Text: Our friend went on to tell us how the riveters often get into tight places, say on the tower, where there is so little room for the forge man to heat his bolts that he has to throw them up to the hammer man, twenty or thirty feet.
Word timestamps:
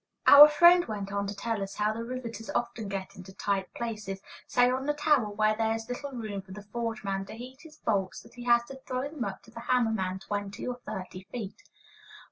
Our 0.25 0.47
friend 0.47 0.83
went 0.85 1.11
on 1.11 1.27
to 1.27 1.35
tell 1.35 1.61
us 1.61 1.75
how 1.75 1.93
the 1.93 2.03
riveters 2.03 2.49
often 2.55 2.87
get 2.87 3.15
into 3.15 3.33
tight 3.33 3.71
places, 3.75 4.19
say 4.47 4.71
on 4.71 4.87
the 4.87 4.95
tower, 4.95 5.29
where 5.29 5.55
there 5.55 5.75
is 5.75 5.85
so 5.85 5.93
little 5.93 6.13
room 6.13 6.41
for 6.41 6.53
the 6.53 6.63
forge 6.63 7.03
man 7.03 7.23
to 7.27 7.33
heat 7.35 7.61
his 7.61 7.77
bolts 7.77 8.21
that 8.21 8.33
he 8.33 8.45
has 8.45 8.63
to 8.63 8.81
throw 8.87 9.07
them 9.07 9.23
up 9.23 9.43
to 9.43 9.51
the 9.51 9.59
hammer 9.59 9.91
man, 9.91 10.17
twenty 10.17 10.65
or 10.67 10.79
thirty 10.87 11.25
feet. 11.31 11.61